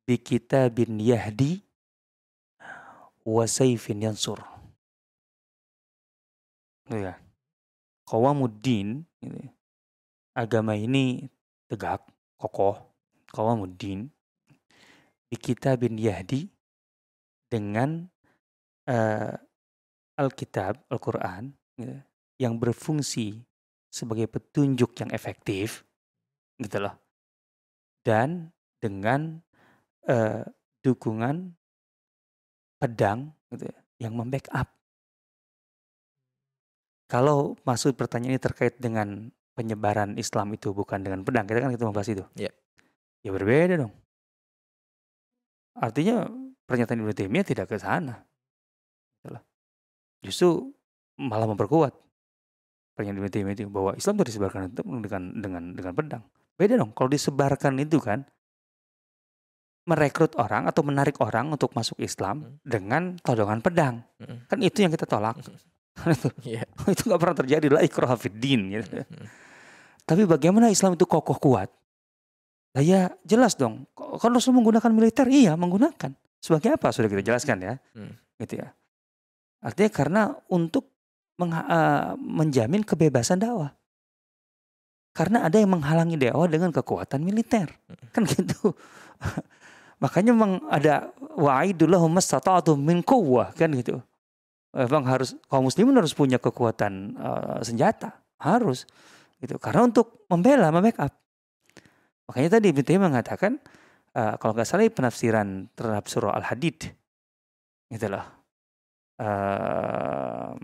[0.05, 1.65] bi kitabin yahdi
[3.25, 4.45] wa sayfin yansur.
[6.85, 7.17] Itu ya
[8.07, 9.51] Qawamuddin gitu ya.
[10.31, 11.27] Agama ini
[11.67, 12.07] tegak,
[12.39, 12.79] kokoh.
[13.31, 14.11] Qawamuddin
[15.31, 16.51] di kitabin yahdi
[17.47, 18.11] dengan
[18.91, 19.31] uh,
[20.19, 21.95] Alkitab, Al-Quran gitu,
[22.35, 23.39] yang berfungsi
[23.87, 25.87] sebagai petunjuk yang efektif
[26.59, 26.95] gitu loh.
[28.03, 28.51] Dan
[28.83, 29.39] dengan
[30.11, 30.43] uh,
[30.83, 31.55] dukungan
[32.75, 34.67] pedang gitu ya, yang membackup
[37.11, 41.83] kalau maksud pertanyaan ini terkait dengan penyebaran Islam itu bukan dengan pedang, kita kan kita
[41.83, 42.23] membahas itu.
[42.39, 42.55] Ya.
[43.19, 43.91] Ya berbeda dong.
[45.75, 46.31] Artinya
[46.63, 48.23] pernyataan Ibnu Taimiyah tidak ke sana.
[50.23, 50.71] Justru
[51.19, 51.91] malah memperkuat
[52.95, 56.23] pernyataan Ibnu Taimiyah itu bahwa Islam itu disebarkan dengan dengan dengan pedang.
[56.55, 56.95] Beda dong.
[56.95, 58.23] Kalau disebarkan itu kan
[59.83, 62.55] merekrut orang atau menarik orang untuk masuk Islam hmm.
[62.63, 63.99] dengan todongan pedang.
[64.15, 64.47] Hmm.
[64.47, 65.35] Kan itu yang kita tolak.
[65.43, 65.59] Hmm
[66.01, 66.65] itu yeah.
[66.93, 69.03] itu nggak pernah terjadi lah ikrah fiddin gitu.
[69.03, 69.25] Mm-hmm.
[70.07, 71.69] Tapi bagaimana Islam itu kokoh kuat?
[72.75, 73.85] Nah ya jelas dong.
[73.95, 76.15] Kalau Rasul menggunakan militer, iya menggunakan.
[76.41, 78.41] Sebagai apa sudah kita jelaskan ya, mm.
[78.41, 78.73] gitu ya.
[79.61, 80.89] Artinya karena untuk
[81.37, 83.77] uh, menjamin kebebasan dakwah.
[85.11, 88.09] Karena ada yang menghalangi dakwah dengan kekuatan militer, mm.
[88.15, 88.73] kan gitu.
[90.03, 94.01] Makanya memang ada wa'idullahu mastata'atu min quwwah kan gitu
[94.71, 98.23] memang harus kaum muslimin harus punya kekuatan uh, senjata.
[98.39, 98.87] Harus.
[99.37, 99.59] Gitu.
[99.59, 101.11] Karena untuk membela membackup.
[102.31, 103.59] Makanya tadi Ibnu Taimiyah mengatakan
[104.15, 106.87] uh, kalau nggak salah penafsiran terhadap surah Al Hadid
[107.91, 108.23] itulah
[109.19, 110.55] uh,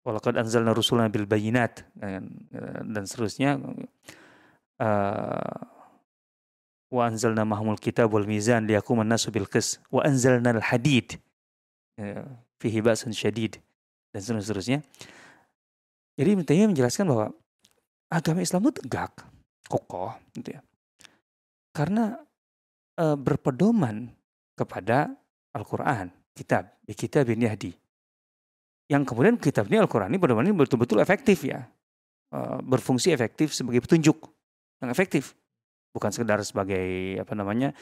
[0.00, 2.32] Walaqad anzalna rusulana bil bayinat dan,
[2.88, 3.60] dan seterusnya.
[4.80, 5.60] Uh,
[6.90, 11.22] wa anzalna mahmul kitab wal mizan liyakuman nasu bil qis wa anzalna al hadid
[12.60, 13.56] fihi ba'sun syadid
[14.10, 14.84] dan seterusnya.
[16.18, 16.44] Jadi Ibnu
[16.76, 17.32] menjelaskan bahwa
[18.12, 19.24] agama Islam itu tegak,
[19.70, 20.60] kokoh gitu ya.
[21.72, 22.18] Karena
[22.98, 24.10] e, berpedoman
[24.58, 25.14] kepada
[25.56, 27.72] Al-Qur'an, kitab, kitab bin Yahdi.
[28.90, 31.64] Yang kemudian kitab ini Al-Qur'an ini pedoman ini betul-betul efektif ya.
[32.28, 34.18] E, berfungsi efektif sebagai petunjuk
[34.84, 35.32] yang efektif.
[35.94, 37.72] Bukan sekedar sebagai apa namanya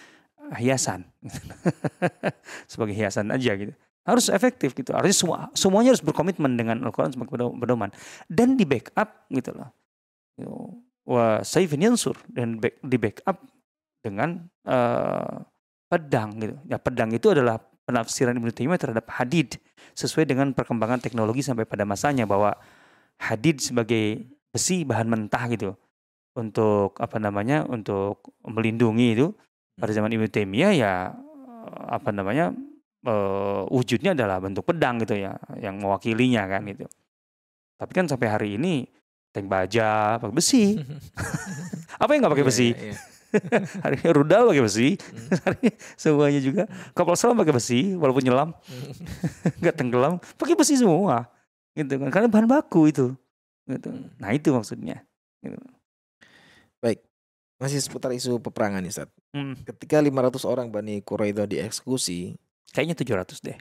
[0.55, 1.09] hiasan.
[2.71, 3.75] sebagai hiasan aja gitu
[4.09, 4.97] harus efektif gitu.
[4.97, 7.93] Artinya semua semuanya harus berkomitmen dengan Al-Qur'an sebagai pedoman
[8.33, 9.69] dan di backup gitu loh.
[11.05, 13.45] Wah, saifin yansur dan di backup
[14.01, 15.45] dengan uh,
[15.93, 16.57] pedang gitu.
[16.65, 19.61] Ya pedang itu adalah penafsiran Ibnu Taimiyah terhadap hadid
[19.93, 22.57] sesuai dengan perkembangan teknologi sampai pada masanya bahwa
[23.21, 25.77] hadid sebagai besi bahan mentah gitu
[26.37, 29.27] untuk apa namanya untuk melindungi itu
[29.81, 30.93] pada zaman Ibnu Taimiyah ya
[31.89, 32.53] apa namanya
[33.09, 36.85] uh, wujudnya adalah bentuk pedang gitu ya, yang mewakilinya kan gitu.
[37.81, 38.85] Tapi kan sampai hari ini
[39.33, 40.77] tank baja pakai besi.
[42.03, 42.69] Apa yang nggak pakai Iya, besi?
[42.77, 42.97] iya, iya.
[43.85, 44.89] Hari ini rudal pakai besi.
[44.97, 45.29] Hmm.
[45.45, 45.69] Hari
[46.01, 46.63] semuanya juga.
[46.97, 48.57] Kapal selam pakai besi walaupun nyelam
[49.61, 51.29] nggak tenggelam pakai besi semua.
[51.77, 52.09] Gitu kan.
[52.09, 53.13] Karena bahan baku itu.
[53.69, 53.89] Gitu.
[53.93, 54.09] Hmm.
[54.17, 55.05] Nah, itu maksudnya.
[55.45, 55.61] Gitu.
[57.59, 59.11] Masih seputar isu peperangan nih, Ustaz.
[59.35, 59.59] Hmm.
[59.67, 62.39] Ketika 500 orang Bani Quraidah dieksekusi,
[62.71, 63.59] Kayaknya 700 deh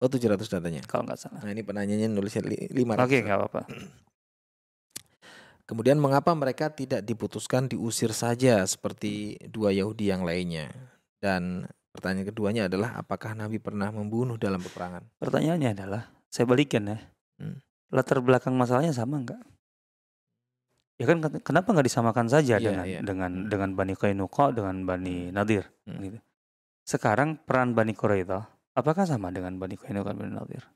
[0.00, 0.80] oh 700 datanya.
[0.88, 1.44] kalau nggak salah.
[1.44, 3.04] Nah, ini penanyanya nulisnya li- 500.
[3.04, 3.24] Oke, Ustaz.
[3.28, 3.60] nggak apa-apa.
[5.68, 10.66] Kemudian mengapa mereka tidak diputuskan diusir saja seperti dua Yahudi yang lainnya?
[11.22, 15.06] Dan pertanyaan keduanya adalah apakah Nabi pernah membunuh dalam peperangan?
[15.22, 16.98] Pertanyaannya adalah, saya balikin ya.
[17.38, 17.60] Hmm.
[17.92, 19.38] Latar belakang masalahnya sama nggak?
[20.96, 23.00] Ya kan ken- kenapa nggak disamakan saja Iya, dengan iya.
[23.00, 26.00] dengan dengan Bani Qainuqa dengan Bani Nadir Hmm.
[26.02, 26.18] gitu.
[26.90, 30.66] Sekarang peran Bani Quraidah apakah sama dengan Bani Qainuqa Bani Nadir?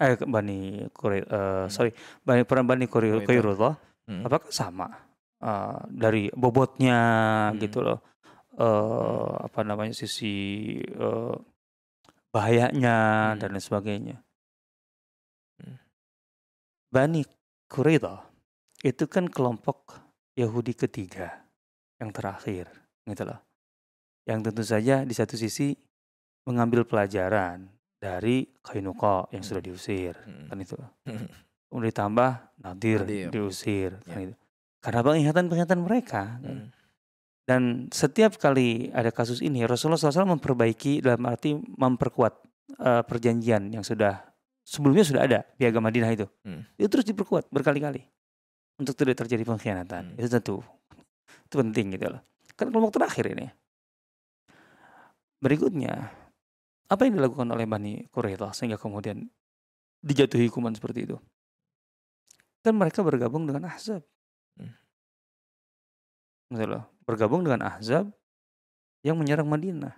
[0.00, 1.92] Eh Bani Quraidah eh, sorry,
[2.24, 3.76] Bani peran Bani Quraidah.
[4.08, 4.24] Hmm.
[4.24, 4.88] apakah sama
[5.38, 6.98] Eh, dari bobotnya
[7.54, 7.62] Hmm.
[7.62, 8.02] gitu loh.
[8.58, 10.34] Eh apa namanya sisi
[10.82, 11.34] eh,
[12.34, 12.96] bahayanya
[13.34, 13.38] Hmm.
[13.38, 14.16] dan lain sebagainya.
[15.62, 15.78] Hmm.
[16.90, 17.22] Bani
[17.70, 18.26] Quraidah
[18.82, 19.94] itu kan kelompok
[20.34, 21.46] Yahudi ketiga
[22.02, 22.66] yang terakhir
[23.06, 23.38] gitu loh.
[24.28, 25.72] Yang tentu saja di satu sisi
[26.44, 27.64] mengambil pelajaran
[27.96, 30.46] dari Kainuqa yang sudah diusir Hmm.
[30.46, 30.76] kan itu.
[31.08, 31.24] Hmm.
[31.68, 32.30] Kemudian ditambah
[32.62, 33.28] Nadir, Nadir.
[33.28, 34.24] diusir kan Ya.
[34.28, 34.34] itu.
[34.78, 36.22] Karena penglihatan-penglihatan mereka.
[36.38, 36.44] kan.
[36.44, 36.68] Hmm.
[37.44, 42.44] Dan setiap kali ada kasus ini Rasulullah SAW memperbaiki dalam arti memperkuat
[42.78, 44.20] eh, perjanjian yang sudah
[44.60, 46.28] sebelumnya sudah ada piagam Madinah itu.
[46.44, 46.68] Hmm.
[46.76, 48.04] Itu terus diperkuat berkali-kali
[48.76, 50.12] untuk tidak terjadi pengkhianatan.
[50.12, 50.18] Hmm.
[50.20, 50.56] Itu tentu
[51.42, 52.20] itu penting gitu loh.
[52.54, 53.48] Kan kelompok terakhir ini.
[55.38, 56.10] Berikutnya
[56.88, 59.28] apa yang dilakukan oleh Bani Quraidah sehingga kemudian
[60.02, 61.16] dijatuhi hukuman seperti itu?
[62.64, 64.02] Kan mereka bergabung dengan Ahzab.
[64.58, 64.74] Hmm.
[66.50, 66.80] Gitu.
[67.06, 68.10] Bergabung dengan Ahzab
[69.06, 69.94] yang menyerang Madinah.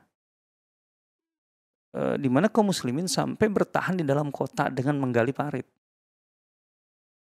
[1.91, 5.67] Eh, di mana kaum muslimin sampai bertahan di dalam kota dengan menggali parit.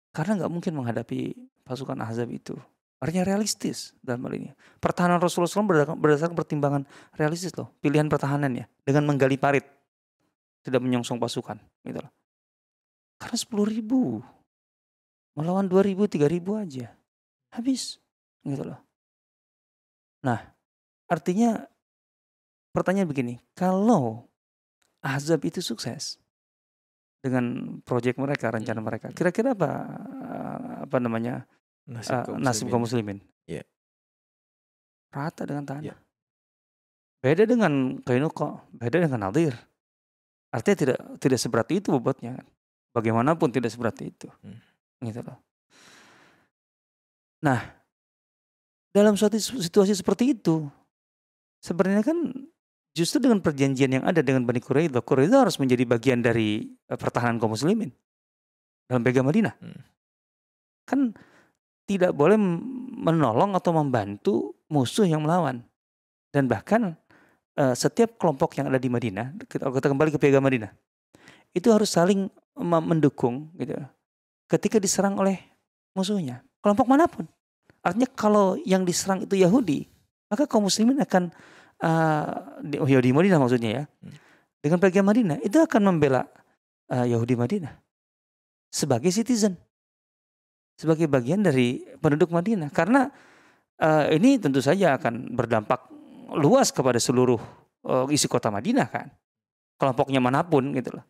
[0.10, 2.58] Karena nggak mungkin menghadapi pasukan Ahzab itu.
[2.98, 4.50] Artinya realistis dalam hal ini.
[4.82, 6.84] Pertahanan Rasulullah SAW berdasarkan, pertimbangan
[7.14, 7.70] realistis loh.
[7.78, 9.66] Pilihan pertahanannya dengan menggali parit.
[10.66, 11.62] Tidak menyongsong pasukan.
[11.86, 12.10] Gitu loh.
[13.22, 14.22] Karena 10 ribu.
[15.38, 16.90] Melawan 2 ribu, 3 ribu aja.
[17.54, 18.02] Habis.
[18.42, 18.82] Gitu loh.
[20.26, 20.42] Nah,
[21.06, 21.70] artinya
[22.74, 23.38] pertanyaan begini.
[23.54, 24.26] Kalau
[25.06, 26.18] Ahzab itu sukses
[27.22, 29.14] dengan proyek mereka, rencana mereka.
[29.14, 29.70] Kira-kira apa
[30.90, 31.46] apa namanya
[31.88, 32.72] Nasib eh, kaum nasib muslimin.
[32.72, 33.18] kaum muslimin?
[33.48, 33.64] Iya.
[35.10, 35.84] Rata dengan tanah.
[35.88, 35.96] Iya.
[37.24, 39.56] Beda dengan Kainuqa, beda dengan Nadir.
[40.52, 42.44] Artinya tidak tidak seberat itu bobotnya.
[42.92, 44.28] Bagaimanapun tidak seberat itu.
[44.44, 44.60] Hmm.
[45.02, 45.40] Gitu loh.
[47.42, 47.62] Nah,
[48.92, 50.66] dalam suatu situasi seperti itu,
[51.62, 52.18] sebenarnya kan
[52.98, 57.38] justru dengan perjanjian yang ada dengan Bani Quraidah, Quraidah harus menjadi bagian dari eh, pertahanan
[57.38, 57.94] kaum muslimin
[58.90, 59.54] dalam piagam Madinah.
[59.62, 59.82] Hmm.
[60.88, 61.00] Kan
[61.88, 62.36] tidak boleh
[63.00, 65.64] menolong atau membantu musuh yang melawan.
[66.30, 66.94] Dan bahkan
[67.56, 70.70] eh, setiap kelompok yang ada di Madinah, kita, kita kembali ke piagam Madinah,
[71.56, 72.28] itu harus saling
[72.60, 73.74] mendukung gitu.
[74.52, 75.40] Ketika diserang oleh
[75.96, 77.26] musuhnya, kelompok mana pun.
[77.82, 79.88] Artinya kalau yang diserang itu Yahudi,
[80.28, 81.32] maka kaum muslimin akan
[82.66, 83.84] di, oh, Yahudi Madinah maksudnya ya.
[83.86, 84.16] Hmm.
[84.58, 86.28] Dengan piagam Madinah itu akan membela
[86.92, 87.74] eh, Yahudi Madinah
[88.74, 89.56] sebagai citizen.
[90.78, 93.10] Sebagai bagian dari penduduk Madinah karena
[93.82, 95.90] eh, ini tentu saja akan berdampak
[96.38, 97.42] luas kepada seluruh
[97.82, 99.10] eh, isi kota Madinah kan.
[99.82, 101.06] Kelompoknya mana pun gitu loh.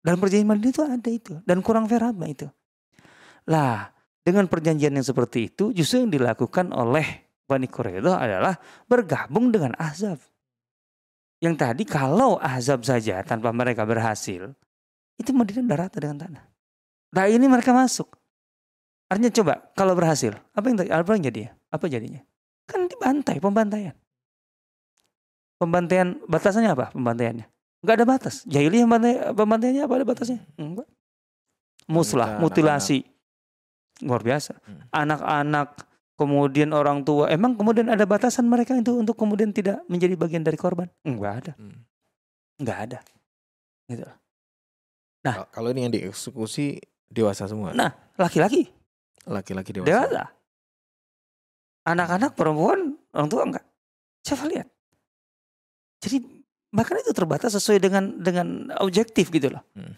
[0.00, 2.46] Dalam perjanjian Madinah itu ada itu dan kurang apa itu.
[3.50, 3.90] Lah,
[4.22, 8.54] dengan perjanjian yang seperti itu justru yang dilakukan oleh Bani Quraidah adalah
[8.86, 10.22] bergabung dengan Ahzab.
[11.42, 14.54] Yang tadi kalau Ahzab saja tanpa mereka berhasil,
[15.18, 16.44] itu Madinah udah dengan tanah.
[17.10, 18.19] Nah ini mereka masuk.
[19.10, 21.40] Artinya coba kalau berhasil, apa yang apa yang jadi?
[21.68, 22.22] Apa jadinya?
[22.70, 23.94] Kan dibantai, pembantaian.
[25.58, 26.86] Pembantaian batasannya apa?
[26.94, 27.46] Pembantaiannya
[27.80, 28.44] nggak ada batas.
[28.44, 30.40] Jahiliyah pembantai- pembantaiannya apa ada batasnya?
[30.60, 30.84] Enggak.
[31.88, 33.02] Muslah, mutilasi.
[34.04, 34.56] Luar biasa.
[34.64, 34.84] Hmm.
[34.92, 35.68] Anak-anak,
[36.16, 37.28] kemudian orang tua.
[37.32, 40.88] Emang kemudian ada batasan mereka itu untuk kemudian tidak menjadi bagian dari korban?
[41.04, 41.52] Enggak ada.
[41.56, 41.80] Hmm.
[42.60, 42.98] Enggak ada.
[43.88, 44.04] Gitu.
[45.24, 47.72] Kal- Kalau ini yang dieksekusi dewasa semua.
[47.72, 48.68] Nah, laki-laki,
[49.28, 49.88] Laki-laki dewasa.
[49.88, 50.24] dewasa.
[51.84, 53.64] Anak-anak, perempuan, orang tua enggak.
[54.24, 54.68] Coba lihat.
[56.00, 56.16] Jadi
[56.70, 59.64] bahkan itu terbatas sesuai dengan dengan objektif gitu loh.
[59.74, 59.94] Hmm.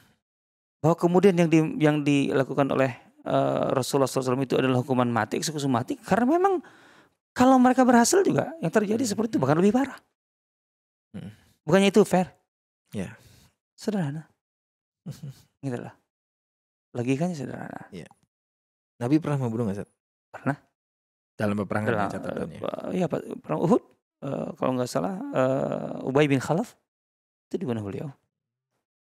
[0.83, 2.91] bahwa kemudian yang di, yang dilakukan oleh
[3.23, 6.59] uh, Rasulullah SAW itu adalah hukuman mati, eksekusi mati, karena memang
[7.31, 9.95] kalau mereka berhasil juga yang terjadi seperti itu bahkan lebih parah.
[11.15, 11.31] Hmm.
[11.63, 12.35] Bukannya itu fair?
[12.91, 13.15] Ya.
[13.79, 14.27] Sederhana.
[15.65, 15.95] gitu lah.
[16.99, 17.87] Logikanya sederhana.
[17.95, 18.11] Ya.
[19.03, 19.83] Nabi pernah membunuh nggak,
[20.31, 20.57] Pernah.
[21.35, 22.61] Dalam peperangan Dalam, catatannya.
[22.63, 23.83] Uh, iya, perang Uhud.
[24.23, 26.79] Uh, kalau nggak salah, uh, Ubay bin Khalaf
[27.51, 28.07] itu dibunuh beliau.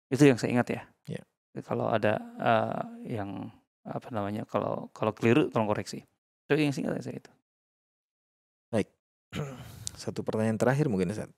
[0.08, 0.82] Itu yang saya ingat ya.
[1.10, 1.22] ya.
[1.66, 3.50] Kalau ada uh, yang
[3.82, 6.06] apa namanya, kalau kalau keliru tolong koreksi.
[6.46, 7.32] Itu yang singkat saya itu.
[8.70, 8.88] Baik.
[10.00, 11.28] Satu pertanyaan terakhir mungkin Ustaz.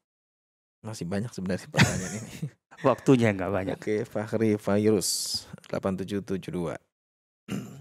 [0.85, 2.53] Masih banyak sebenarnya pertanyaan ini.
[2.89, 3.77] Waktunya nggak banyak.
[3.81, 5.09] Oke, Fahri Virus
[5.67, 6.77] 8772.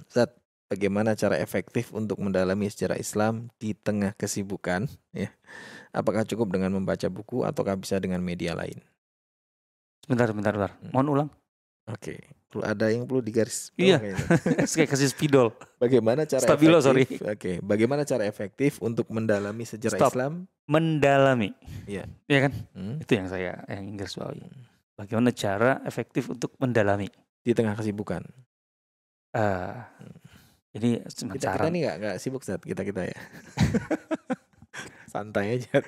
[0.10, 0.30] Ustaz,
[0.70, 5.34] bagaimana cara efektif untuk mendalami sejarah Islam di tengah kesibukan ya.
[5.90, 8.78] Apakah cukup dengan membaca buku ataukah bisa dengan media lain?
[10.06, 10.72] Bentar bentar bentar.
[10.78, 10.94] Hmm.
[10.94, 11.30] mohon ulang.
[11.90, 12.22] Oke.
[12.50, 14.02] Perlu ada yang perlu digaris iya.
[14.74, 15.54] kayak kasih spidol.
[15.78, 17.22] Bagaimana cara Stabilo, efektif?
[17.22, 17.34] sorry.
[17.34, 17.52] oke.
[17.62, 20.14] Bagaimana cara efektif untuk mendalami sejarah Stop.
[20.18, 20.34] Islam?
[20.66, 21.54] Mendalami.
[21.86, 22.10] Iya.
[22.26, 22.54] Iya kan?
[22.74, 22.98] Hmm.
[23.02, 24.46] itu yang saya yang Inggris bawahi.
[24.98, 27.10] Bagaimana cara efektif untuk mendalami?
[27.46, 28.26] Di tengah kesibukan.
[29.30, 30.19] Uh, hmm
[30.80, 31.68] ini cuma kita, saran.
[31.68, 33.20] Kita nih gak, gak sibuk saat kita kita ya.
[35.13, 35.78] Santai aja.
[35.80, 35.84] Oke.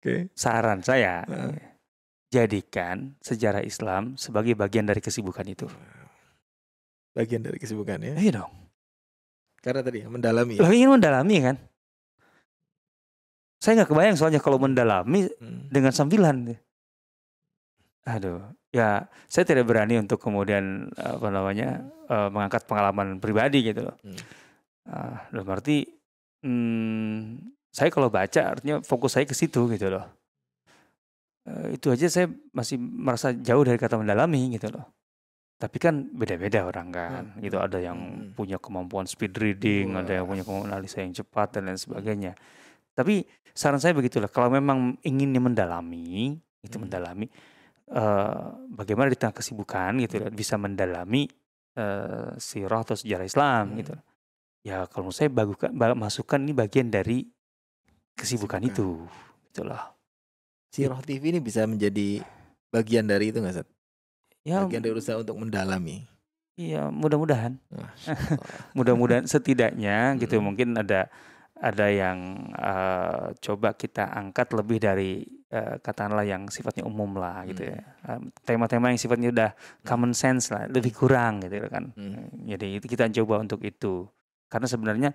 [0.00, 0.20] Okay.
[0.38, 1.52] Saran saya uh.
[2.30, 5.66] jadikan sejarah Islam sebagai bagian dari kesibukan itu.
[7.12, 8.14] Bagian dari kesibukan ya?
[8.16, 8.52] Iya dong.
[9.62, 10.58] Karena tadi mendalami.
[10.58, 10.66] Ya?
[10.70, 11.56] ingin mendalami kan?
[13.62, 15.70] Saya nggak kebayang soalnya kalau mendalami hmm.
[15.70, 16.50] dengan sambilan.
[18.02, 18.42] Aduh,
[18.74, 23.96] ya saya tidak berani untuk kemudian apa namanya uh, mengangkat pengalaman pribadi gitu loh.
[24.02, 24.18] Hmm.
[24.82, 25.86] Uh, dalam arti
[26.42, 27.38] hmm,
[27.70, 30.02] saya kalau baca artinya fokus saya ke situ gitu loh.
[31.46, 34.82] Uh, itu aja saya masih merasa jauh dari kata mendalami gitu loh.
[35.62, 37.38] Tapi kan beda-beda orang kan, hmm.
[37.38, 38.34] gitu ada yang hmm.
[38.34, 40.02] punya kemampuan speed reading, Wah.
[40.02, 42.34] ada yang punya kemampuan analisa yang cepat dan lain sebagainya.
[42.98, 43.22] Tapi
[43.54, 46.34] saran saya begitulah, kalau memang inginnya mendalami,
[46.66, 46.82] itu hmm.
[46.82, 47.30] mendalami,
[47.92, 51.28] uh, bagaimana di tengah kesibukan gitu bisa mendalami
[51.76, 53.76] uh, sirah atau sejarah Islam hmm.
[53.84, 53.94] gitu.
[54.62, 57.26] Ya kalau menurut saya bagukan, masukkan ini bagian dari
[58.14, 58.62] kesibukan, kesibukan.
[58.70, 58.88] itu,
[59.50, 59.92] itulah.
[60.72, 62.22] Sirah TV ini bisa menjadi
[62.72, 63.70] bagian dari itu nggak Seth?
[64.46, 66.06] Ya, bagian dari usaha untuk mendalami.
[66.56, 67.58] Iya, mudah-mudahan.
[68.78, 70.44] mudah-mudahan setidaknya gitu hmm.
[70.44, 71.10] mungkin ada
[71.62, 75.22] ada yang uh, coba kita angkat lebih dari
[75.52, 77.78] uh, katakanlah yang sifatnya umum lah gitu ya.
[78.08, 78.32] Hmm.
[78.42, 79.50] Tema-tema yang sifatnya udah
[79.84, 81.92] common sense lah, lebih kurang gitu kan.
[81.92, 82.32] Hmm.
[82.48, 84.08] Jadi kita coba untuk itu.
[84.48, 85.10] Karena sebenarnya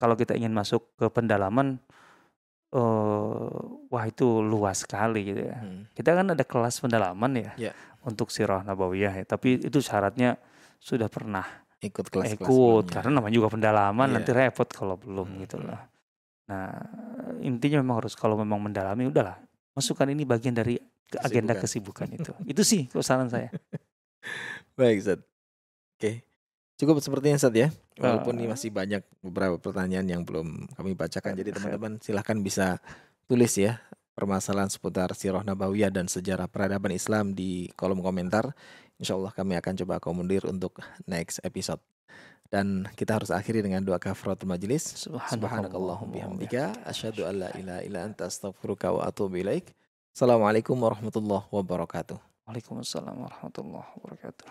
[0.00, 1.76] kalau kita ingin masuk ke pendalaman
[2.72, 5.58] uh, wah itu luas sekali gitu ya.
[5.60, 5.88] Hmm.
[5.92, 7.74] Kita kan ada kelas pendalaman ya yeah.
[8.06, 10.40] untuk sirah nabawiyah ya, tapi itu syaratnya
[10.80, 11.44] sudah pernah
[11.80, 14.16] ikut kelas ikut karena namanya juga pendalaman yeah.
[14.20, 15.40] nanti repot kalau belum hmm.
[15.44, 15.80] gitu loh.
[16.48, 16.72] Nah
[17.44, 19.36] intinya memang harus kalau memang mendalami udahlah
[19.74, 20.78] masukkan ini bagian dari
[21.18, 22.32] agenda kesibukan itu.
[22.46, 23.50] itu sih saran saya.
[24.78, 25.20] Baik Zat.
[25.98, 26.22] Oke.
[26.78, 27.68] Cukup sepertinya Zat ya.
[27.98, 31.36] Walaupun uh, ini masih banyak beberapa pertanyaan yang belum kami bacakan.
[31.36, 32.78] Jadi teman-teman silahkan bisa
[33.26, 33.82] tulis ya
[34.20, 38.52] permasalahan seputar sirah nabawiyah dan sejarah peradaban Islam di kolom komentar.
[39.00, 41.80] Insya Allah kami akan coba akomodir untuk next episode.
[42.50, 45.06] Dan kita harus akhiri dengan doa kafaratul majlis.
[45.06, 49.70] Subhanakallahumma bihamdika asyhadu an la ilaha illa anta astaghfiruka wa atubu ilaik.
[50.10, 52.18] Assalamualaikum warahmatullahi wabarakatuh.
[52.50, 54.50] Waalaikumsalam warahmatullahi wabarakatuh.